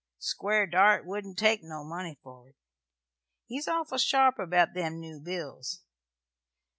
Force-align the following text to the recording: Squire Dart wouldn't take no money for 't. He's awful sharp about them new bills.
Squire 0.17 0.65
Dart 0.65 1.05
wouldn't 1.05 1.37
take 1.37 1.61
no 1.61 1.83
money 1.83 2.17
for 2.23 2.47
't. 2.49 2.55
He's 3.45 3.67
awful 3.67 3.99
sharp 3.99 4.39
about 4.39 4.73
them 4.73 4.99
new 4.99 5.19
bills. 5.19 5.83